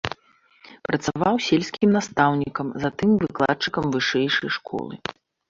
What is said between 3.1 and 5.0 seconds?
выкладчыкам вышэйшай школы.